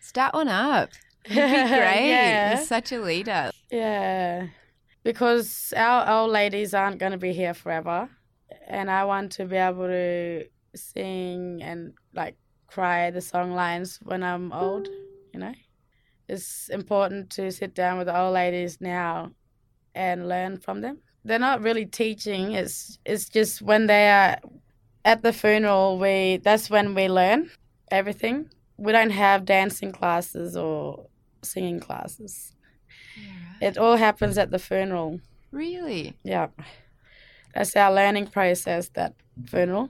[0.00, 0.90] Start one up.
[1.28, 2.08] You'd be great.
[2.08, 2.56] yeah.
[2.56, 3.50] You're such a leader.
[3.70, 4.46] yeah.
[5.02, 8.08] Because our old ladies aren't going to be here forever.
[8.66, 14.22] And I want to be able to sing and like cry the song lines when
[14.24, 14.88] I'm old,
[15.32, 15.54] you know?
[16.28, 19.30] It's important to sit down with the old ladies now
[19.94, 20.98] and learn from them.
[21.24, 24.38] They're not really teaching, it's it's just when they are
[25.04, 27.50] at the funeral we that's when we learn
[27.90, 28.50] everything.
[28.78, 31.06] We don't have dancing classes or
[31.42, 32.52] singing classes.
[33.60, 35.20] It all happens at the funeral.
[35.50, 36.16] Really?
[36.22, 36.48] Yeah.
[37.54, 39.14] That's our learning process, that
[39.46, 39.88] funeral,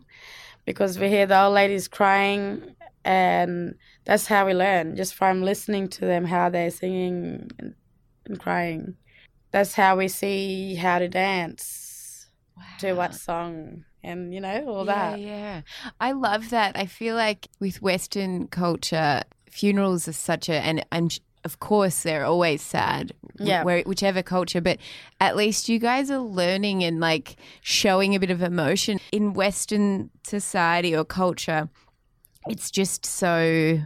[0.65, 5.89] because we hear the old ladies crying, and that's how we learn, just from listening
[5.89, 7.75] to them, how they're singing and,
[8.27, 8.97] and crying.
[9.51, 12.29] That's how we see how to dance,
[12.79, 15.21] to what song, and you know, all yeah, that.
[15.21, 15.61] Yeah,
[16.01, 16.77] I love that.
[16.77, 21.09] I feel like with Western culture, funerals are such a, and I'm
[21.45, 23.63] of course they're always sad Yeah.
[23.63, 24.79] where, whichever culture but
[25.21, 30.11] at least you guys are learning and like showing a bit of emotion in western
[30.27, 31.69] society or culture
[32.49, 33.79] it's just so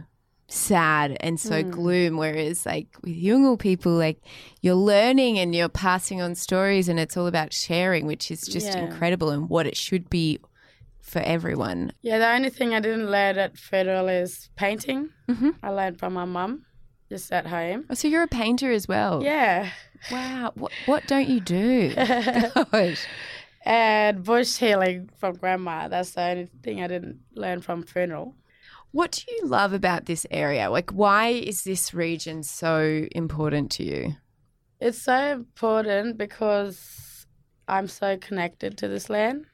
[0.51, 4.19] sad and so gloom whereas like with Yolngu people like
[4.61, 8.67] you're learning and you're passing on stories and it's all about sharing which is just
[8.67, 8.79] Yeah.
[8.85, 10.39] incredible and what it should be
[10.99, 15.09] for everyone Yeah, the only thing I didn't learn at Federal is painting.
[15.29, 15.55] Mhm.
[15.63, 16.65] I learned from my mum,
[17.09, 17.85] just at home.
[17.89, 19.69] oh, so you're a painter as well Yeah.
[20.11, 21.93] wow what, what don't you do
[22.71, 23.05] Gosh.
[23.65, 25.87] and bush healing from grandma.
[25.87, 28.35] That's the only thing I didn't learn from funeral.
[28.91, 30.69] What do you love about this area?
[30.69, 34.15] Like, why is this region so important to you?
[34.79, 37.25] It's so important because
[37.67, 39.45] I'm so connected to this land.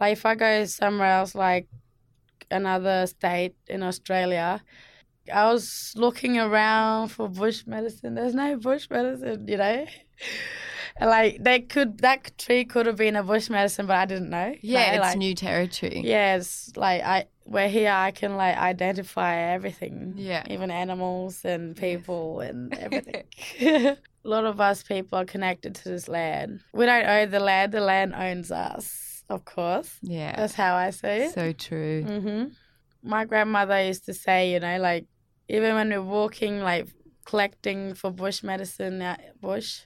[0.00, 1.68] Like if I go somewhere else, like
[2.50, 4.62] another state in Australia,
[5.32, 8.14] I was looking around for bush medicine.
[8.14, 9.86] There's no bush medicine, you know.
[11.00, 14.54] Like they could, that tree could have been a bush medicine, but I didn't know.
[14.62, 16.02] Yeah, Like- it's like, new territory.
[16.04, 17.90] Yes, like I, we're here.
[17.92, 20.14] I can like identify everything.
[20.16, 20.42] Yeah.
[20.48, 23.24] even animals and people and everything.
[23.60, 26.60] a lot of us people are connected to this land.
[26.72, 29.22] We don't own the land; the land owns us.
[29.28, 30.34] Of course, Yeah.
[30.36, 31.34] that's how I see it.
[31.34, 32.02] so true.
[32.04, 32.44] hmm
[33.02, 35.06] My grandmother used to say, you know, like
[35.48, 36.88] even when we're walking, like
[37.24, 39.80] collecting for bush medicine out bush,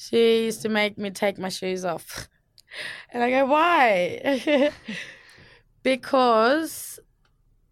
[0.00, 2.28] she used to make me take my shoes off.
[3.12, 4.70] And I go, why?
[5.82, 7.00] because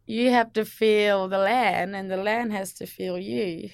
[0.06, 3.70] you have to feel the land and the land has to feel you.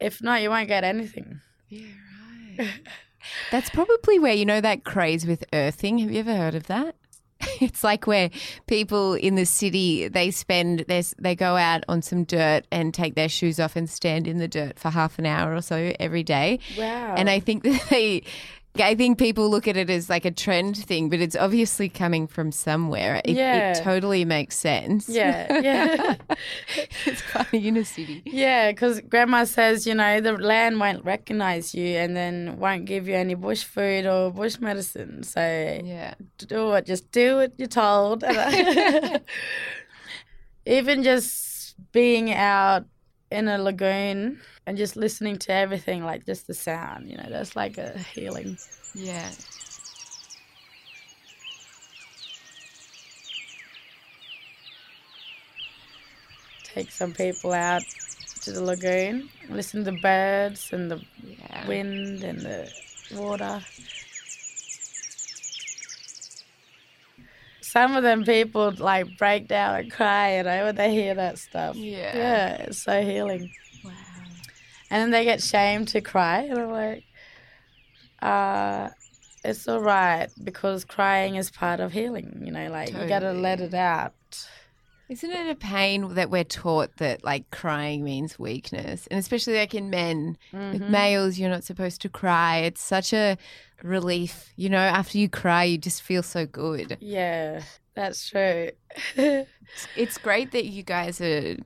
[0.00, 1.42] If not, you won't get anything.
[1.68, 1.88] Yeah,
[2.58, 2.70] right.
[3.50, 5.98] That's probably where you know that craze with earthing.
[5.98, 6.96] Have you ever heard of that?
[7.74, 8.30] It's like where
[8.66, 13.14] people in the city they spend they they go out on some dirt and take
[13.14, 16.22] their shoes off and stand in the dirt for half an hour or so every
[16.22, 16.60] day.
[16.78, 17.14] Wow.
[17.16, 18.22] And I think that they,
[18.76, 22.26] I think people look at it as like a trend thing, but it's obviously coming
[22.26, 23.20] from somewhere.
[23.24, 23.70] It, Yeah.
[23.72, 25.08] it totally makes sense.
[25.08, 26.16] Yeah, yeah.
[27.06, 28.22] it's in a city.
[28.26, 33.06] Yeah, because grandma says, you know, the land won't recognize you and then won't give
[33.06, 35.22] you any bush food or bush medicine.
[35.22, 36.14] So Yeah.
[36.38, 38.24] do it, just do what you're told.
[40.66, 42.86] Even just being out
[43.34, 47.56] in a lagoon and just listening to everything, like just the sound, you know, that's
[47.56, 48.56] like a healing.
[48.94, 49.30] Yeah.
[56.62, 57.82] Take some people out
[58.42, 61.66] to the lagoon, listen to the birds and the Yeah.
[61.68, 62.72] wind and the
[63.12, 63.62] water.
[67.74, 71.38] Some of them people like break down and cry, you know, when they hear that
[71.38, 71.74] stuff.
[71.74, 72.16] Yeah.
[72.16, 73.50] Yeah, it's so healing.
[73.82, 73.90] Wow.
[74.92, 77.02] And then they get shamed to cry, and I'm like,
[78.22, 78.90] uh,
[79.44, 83.60] it's all right because crying is part of healing, you know, like you gotta let
[83.60, 84.14] it out.
[85.08, 89.06] Isn't it a pain that we're taught that like crying means weakness?
[89.08, 90.90] And especially like in men, with mm-hmm.
[90.90, 92.58] males, you're not supposed to cry.
[92.58, 93.36] It's such a
[93.82, 94.52] relief.
[94.56, 96.96] You know, after you cry, you just feel so good.
[97.00, 97.62] Yeah,
[97.94, 98.70] that's true.
[99.96, 101.56] It's great that you guys are,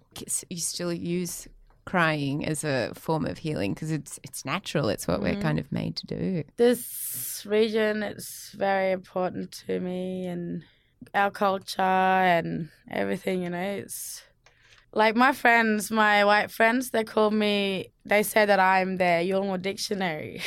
[0.49, 1.49] you still use
[1.85, 4.89] crying as a form of healing because it's it's natural.
[4.89, 5.43] It's what we're mm-hmm.
[5.43, 6.45] kind of made to do.
[6.57, 10.65] this region it's very important to me and
[11.15, 14.23] our culture and everything you know it's
[14.93, 19.61] like my friends my white friends they call me they say that i'm their Yolngu
[19.61, 20.41] dictionary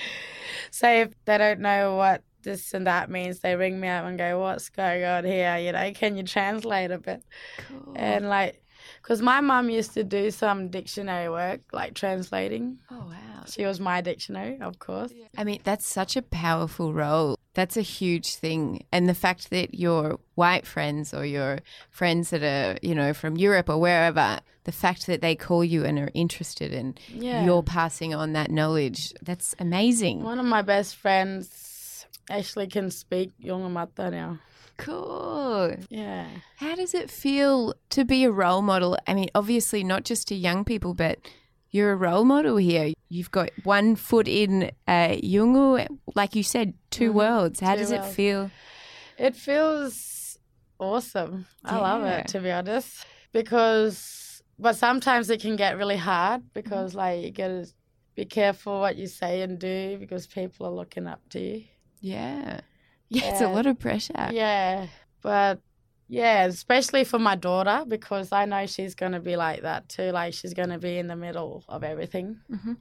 [0.70, 4.18] so if they don't know what this and that means they ring me up and
[4.18, 7.22] go what's going on here you know can you translate a bit
[7.68, 7.94] Cool.
[7.96, 8.62] and like
[9.02, 13.44] because my mum used to do some dictionary work like translating Oh wow.
[13.46, 17.37] she was my dictionary of course I mean, that's such a powerful role.
[17.58, 18.84] That's a huge thing.
[18.92, 21.58] And the fact that your white friends or your
[21.90, 25.84] friends that are, you know, from Europe or wherever, the fact that they call you
[25.84, 27.44] and are interested and Yeah.
[27.44, 30.22] you're passing on that knowledge, that's amazing.
[30.22, 34.38] One of my best friends actually can speak Yolngu Matha now.
[34.76, 35.74] Cool.
[35.90, 36.26] Yeah.
[36.58, 38.96] How does it feel to be a role model?
[39.08, 41.18] I mean, obviously, not just to young people, but
[41.70, 42.92] you're a role model here.
[43.08, 47.60] You've got one foot in uh, Yolngu, like you said, 2 worlds.
[47.60, 47.76] How Mm-hmm.
[47.76, 48.50] Two does it feel?
[49.18, 50.38] It feels
[50.78, 51.46] awesome.
[51.64, 53.04] I love it to be honest.
[53.32, 57.66] Because but sometimes it can get really hard because like you gotta
[58.14, 61.64] be careful what you say and do because people are looking up to you.
[62.00, 62.60] Yeah.
[63.08, 64.30] Yeah, it's a lot of pressure.
[64.32, 64.86] Yeah.
[65.22, 65.60] But
[66.08, 70.10] yeah, especially for my daughter because I know she's gonna be like that too.
[70.10, 72.40] Like she's gonna be in the middle of everything.
[72.50, 72.76] Mhm.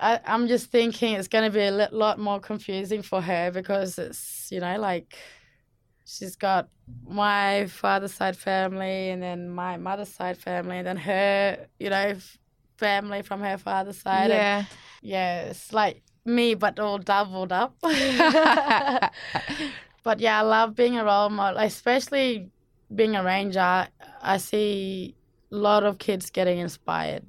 [0.00, 4.48] I, I'm just thinking it's gonna be a lot more confusing for her because it's
[4.50, 5.16] you know like
[6.04, 6.68] she's got
[7.06, 12.14] my father's side family and then my mother's side family and then her you know
[12.78, 14.30] family from her father's side.
[14.30, 14.64] and Yeah.
[15.02, 17.74] yeah, it's like me, but all doubled up.
[17.82, 17.90] but
[20.20, 22.50] yeah, I love being a role model, especially
[22.94, 23.88] being a ranger.
[24.22, 25.14] I see
[25.50, 27.26] a lot of kids getting inspired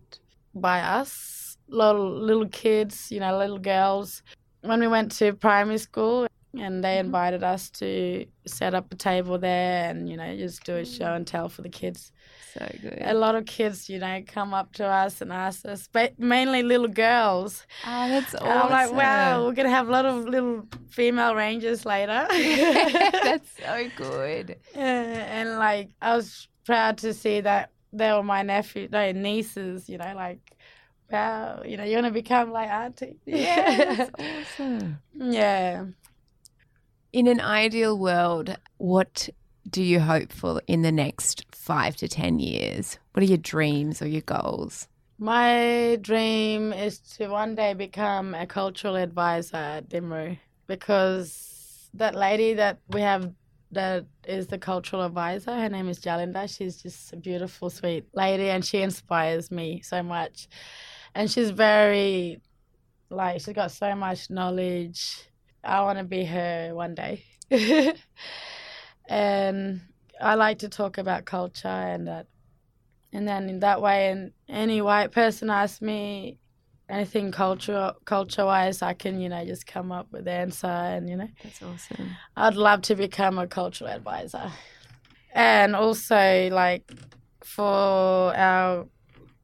[0.53, 4.21] by us, little little kids, you know, little girls.
[4.61, 6.27] When we went to primary school,
[6.59, 7.05] and they mm-hmm.
[7.07, 10.97] invited us to set up a table there, and you know, just do a mm.
[10.97, 12.11] show and tell for the kids
[12.53, 12.99] So good.
[13.01, 16.61] a lot of kids, you know, come up to us and ask us, but mainly
[16.61, 17.65] little girls.
[17.85, 18.47] Oh, that's awesome.
[18.47, 22.27] And I'm like, wow, we're gonna have a lot of little female rangers later.
[22.29, 24.57] that's so good.
[24.75, 29.87] Yeah, and like, I was proud to see that they were my nephew, no nieces.
[29.89, 30.39] You know, like,
[31.11, 33.17] wow, you know, you're gonna become like auntie.
[33.25, 34.99] Yeah, that's awesome.
[35.13, 35.85] yeah.
[37.13, 39.29] In an ideal world, what
[39.69, 42.97] do you hope for in the next five to 10 years?
[43.11, 44.87] What are your dreams or your goals?
[45.19, 52.55] My dream is to one day become a cultural advisor at Dhimurru because that lady
[52.55, 53.31] that we have
[53.73, 56.49] that is the cultural advisor, her name is Jalinda.
[56.55, 60.47] She's just a beautiful, sweet lady and she inspires me so much.
[61.13, 62.41] And she's very,
[63.11, 65.27] like, she's got so much knowledge.
[65.63, 67.23] I want to be her one day.
[67.51, 67.97] and
[69.09, 69.81] um,
[70.21, 72.27] I like to talk about culture and that
[73.11, 76.39] and then in that way and any white person asks me
[76.89, 81.09] anything culture culture wise i can you know just come up with the answer and
[81.09, 82.09] you know That's awesome.
[82.35, 84.51] i'd love to become a cultural advisor
[85.33, 86.91] and also like
[87.43, 88.87] for our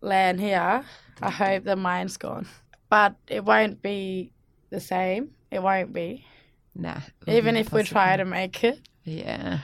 [0.01, 0.83] land here
[1.21, 2.47] i hope the mine's gone
[2.89, 4.31] but it won't be
[4.69, 6.25] the same it won't be
[6.75, 7.01] Nah.
[7.27, 9.59] even if we try to make it Yeah.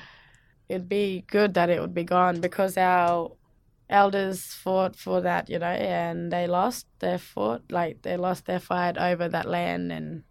[0.68, 3.32] it'd be good that it would be gone because our
[3.90, 8.60] elders fought for that, you know, and they lost their fought, like they lost their
[8.60, 10.24] fight over that land, and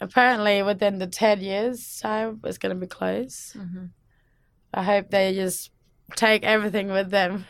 [0.00, 3.54] apparently within the ten years time it's going to be closed.
[3.56, 3.90] Mhm.
[4.74, 5.70] I hope they just
[6.14, 7.46] take everything with them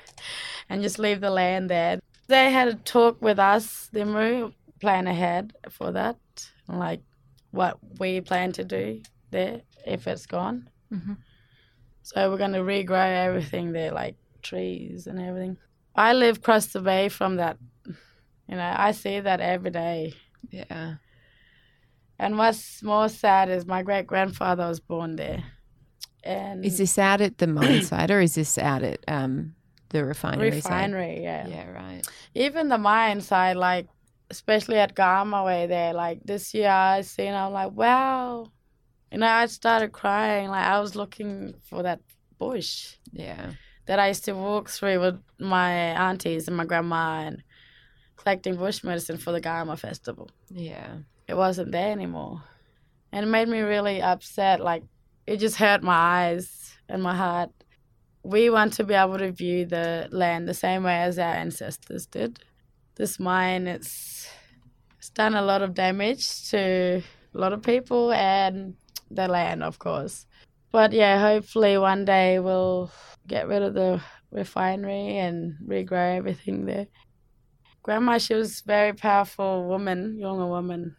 [0.68, 1.98] and just leave the land there.
[2.28, 6.16] They had a talk with us, the Mu, plan ahead for that,
[6.68, 7.00] like
[7.50, 9.00] what we plan to do
[9.30, 10.68] there if it's gone.
[10.92, 11.16] Mhm.
[12.02, 15.56] So we're going to regrow everything there, like trees and everything.
[15.94, 17.58] I live across the bay from that.
[17.86, 20.14] You know, I see that every day.
[20.50, 20.94] Yeah.
[22.18, 25.44] And what's more sad is my great grandfather was born there.
[26.24, 29.54] And Is this out at the mine site or is this out at um,
[29.90, 31.46] the refinery refinery, yeah.
[31.46, 32.02] Yeah, right.
[32.34, 33.86] Even the mine side, like
[34.30, 38.50] especially at Garma way there, like this year I seen I'm like, wow.
[39.10, 42.00] You know, I started crying, like I was looking for that
[42.38, 42.96] bush.
[43.12, 43.52] Yeah.
[43.88, 47.42] that I used to walk through with my aunties and my grandma and
[48.16, 50.30] collecting bush medicine for the Garma festival.
[50.50, 50.98] Yeah.
[51.26, 52.42] It wasn't there anymore.
[53.10, 54.60] And it made me really upset.
[54.60, 54.82] Like,
[55.26, 57.50] it just hurt my eyes and my heart.
[58.22, 62.04] We want to be able to view the land the same way as our ancestors
[62.06, 62.40] did.
[62.98, 64.28] This mine, it's,
[64.98, 66.58] it's done a lot of damage to
[67.34, 68.74] a lot of people and
[69.10, 70.26] the land, of course.
[70.72, 72.90] But yeah, hopefully one day we'll
[73.26, 74.00] get rid of the
[74.32, 76.88] refinery and regrow everything there.
[77.84, 80.96] Grandma, she was a very powerful woman, younger woman,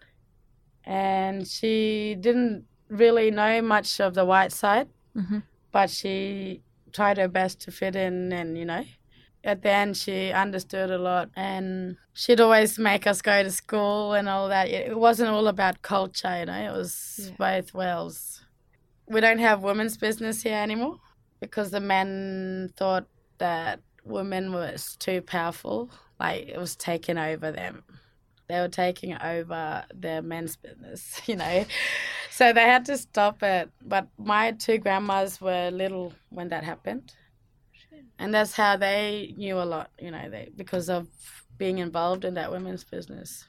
[0.85, 5.43] and she didn't really know much of the white side, Mhm.
[5.71, 8.85] but she tried her best to fit in, and you know,
[9.43, 14.13] at the end she understood a lot, and she'd always make us go to school
[14.13, 14.69] and all that.
[14.69, 17.35] It wasn't all about culture, you know, it was Yeah.
[17.37, 18.41] both worlds.
[19.07, 20.97] We don't have women's business here anymore
[21.39, 23.07] because the men thought
[23.39, 27.83] that women was too powerful, like it was taking over them.
[28.47, 31.65] They were taking over their men's business, you know.
[32.31, 33.69] So they had to stop it.
[33.81, 37.13] But my two grandmas were little when that happened.
[38.19, 41.07] And that's how they knew a lot, you know, they because of
[41.57, 43.47] being involved in that women's business.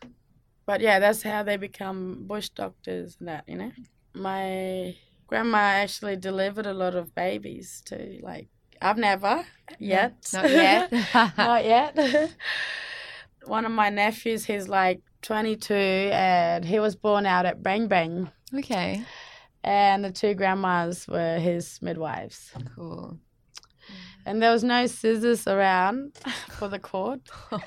[0.65, 3.73] But yeah, that's how they become bush doctors and that, you know.
[4.15, 4.95] My
[5.27, 8.21] grandma actually delivered a lot of babies too.
[8.23, 8.49] Like
[8.81, 9.45] I've never
[9.81, 10.29] yet.
[10.33, 10.93] Not yet.
[11.37, 12.31] Not yet.
[13.47, 18.31] One of my nephews, he's like 22 and he was born out at Bang Bang.
[18.55, 19.05] okay.
[19.63, 22.53] And the two grandmas were his midwives.
[22.75, 23.19] Cool.
[24.31, 26.13] And there was no scissors around
[26.51, 27.21] for the cord.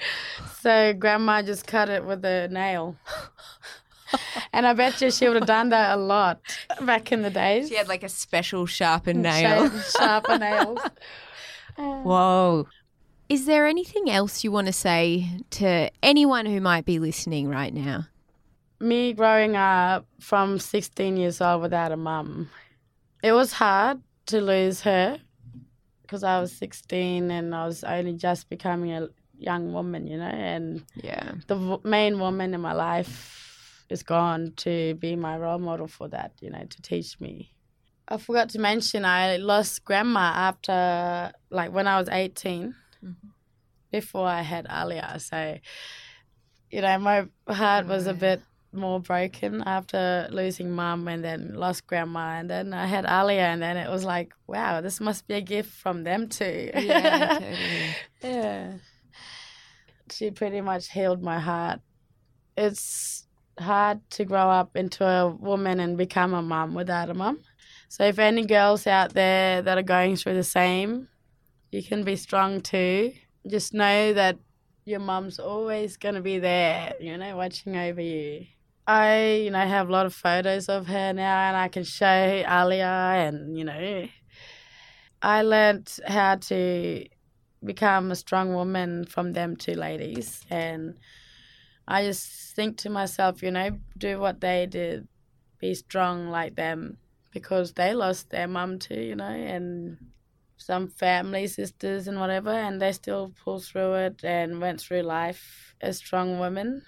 [0.61, 2.95] so grandma just cut it with a nail.
[4.53, 6.39] and I bet you she would have done that a lot
[6.80, 7.68] back in the days.
[7.68, 9.70] She had like a special sharpened nail.
[9.82, 10.80] Sharper nails.
[11.76, 12.70] Whoa.
[13.28, 17.74] Is there anything else you want to say to anyone who might be listening right
[17.74, 18.07] now?
[18.80, 22.49] Me growing up from 16 years old without a mum,
[23.22, 25.20] it was hard to lose her
[26.14, 30.26] because I was 16 and I was only just becoming a young woman, you know,
[30.26, 31.32] and Yeah.
[31.47, 36.07] the w- main woman in my life is gone to be my role model for
[36.09, 37.55] that, you know, to teach me.
[38.07, 43.28] I forgot to mention I lost grandma after, like, when I was 18, mm-hmm.
[43.91, 45.18] before I had Alia.
[45.20, 45.57] So,
[46.70, 48.39] you know, my heart was a bit
[48.74, 53.61] more broken after losing mum and then lost grandma and then I had Alia and
[53.61, 56.71] then it was like, wow, this must be a gift from them too.
[56.74, 57.95] Yeah, totally.
[58.24, 58.74] Yeah.
[60.11, 61.80] She pretty much healed my heart.
[62.57, 63.28] It's
[63.59, 67.39] hard to grow up into a woman and become a mum without a mum.
[67.89, 71.09] So if any girls out there that are going through the same,
[71.71, 73.13] you can be strong too.
[73.47, 74.38] Just know that
[74.86, 78.45] your mum's always going to be there, you know, watching over you.
[78.88, 82.05] I, you know, have a lot of photos of her now and I can show
[82.05, 84.07] Alia and, you know,
[85.21, 87.05] I learned how to
[87.63, 90.97] become a strong woman from them two ladies and
[91.88, 95.07] I just think to myself, you know, do what they did,
[95.59, 96.97] be strong like them
[97.31, 99.97] because they lost their mum too, you know, and
[100.57, 105.75] some family sisters and whatever, and they still pull through it and went through life
[105.81, 106.84] as strong women.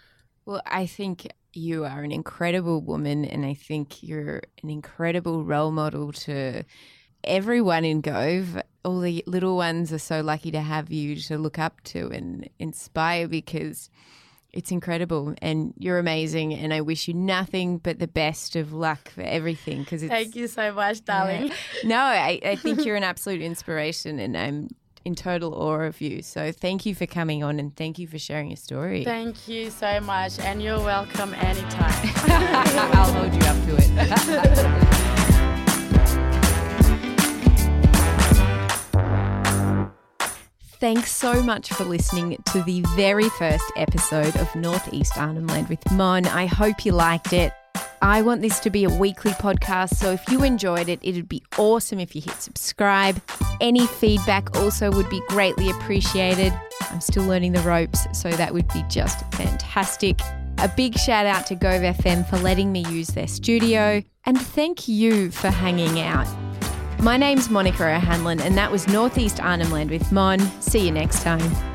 [0.45, 5.71] Well, I think you are an incredible woman, and I think you're an incredible role
[5.71, 6.63] model to
[7.23, 8.61] everyone in Gove.
[8.83, 12.49] All the little ones are so lucky to have you to look up to and
[12.59, 13.89] inspire because
[14.53, 16.53] it's incredible and you're amazing.
[16.53, 20.11] And I wish you nothing but the best of luck for everything because it's.
[20.11, 21.51] Thank you so much, darling.
[21.83, 24.69] No, I, I think you're an absolute inspiration, and I'm
[25.05, 26.21] in total awe of you.
[26.23, 29.05] So thank you for coming on and thank you for sharing your story.
[29.05, 31.93] Thank you so much, and you're welcome anytime.
[32.93, 34.91] I'll hold you up to it.
[40.79, 45.79] Thanks so much for listening to the very first episode of Northeast Arnhem Land with
[45.91, 46.27] Mon.
[46.27, 47.53] I hope you liked it.
[48.05, 51.41] I want this to be a weekly podcast, so if you enjoyed it, it'd be
[51.57, 53.19] awesome if you hit subscribe.
[53.59, 56.53] Any feedback also would be greatly appreciated.
[56.91, 60.21] I'm still learning the ropes, so that would be just fantastic.
[60.59, 64.87] A big shout out to Gove FM for letting me use their studio, and thank
[64.87, 66.27] you for hanging out.
[66.99, 70.39] My name's Monica O'Hanlon, and that was Northeast Arnhem Land with Mon.
[70.61, 71.74] See you next time.